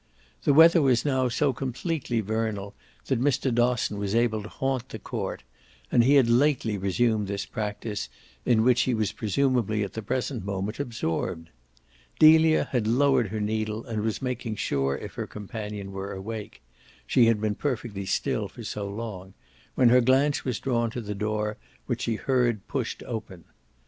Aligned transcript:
The 0.45 0.53
weather 0.55 0.81
was 0.81 1.05
now 1.05 1.29
so 1.29 1.53
completely 1.53 2.21
vernal 2.21 2.73
that 3.05 3.21
Mr. 3.21 3.53
Dosson 3.53 3.99
was 3.99 4.15
able 4.15 4.41
to 4.41 4.49
haunt 4.49 4.89
the 4.89 4.97
court, 4.97 5.43
and 5.91 6.03
he 6.03 6.15
had 6.15 6.27
lately 6.27 6.75
resumed 6.75 7.27
this 7.27 7.45
practice, 7.45 8.09
in 8.43 8.63
which 8.63 8.81
he 8.81 8.95
was 8.95 9.11
presumably 9.11 9.83
at 9.83 9.93
the 9.93 10.01
present 10.01 10.43
moment 10.43 10.79
absorbed. 10.79 11.51
Delia 12.17 12.63
had 12.71 12.87
lowered 12.87 13.27
her 13.27 13.39
needle 13.39 13.85
and 13.85 14.01
was 14.01 14.23
making 14.23 14.55
sure 14.55 14.97
if 14.97 15.13
her 15.13 15.27
companion 15.27 15.91
were 15.91 16.13
awake 16.13 16.63
she 17.05 17.27
had 17.27 17.39
been 17.39 17.53
perfectly 17.53 18.07
still 18.07 18.47
for 18.47 18.63
so 18.63 18.89
long 18.89 19.35
when 19.75 19.89
her 19.89 20.01
glance 20.01 20.43
was 20.43 20.59
drawn 20.59 20.89
to 20.89 21.01
the 21.01 21.13
door, 21.13 21.57
which 21.85 22.01
she 22.01 22.15
heard 22.15 22.67
pushed 22.67 23.03
open. 23.03 23.41
Mr. 23.41 23.53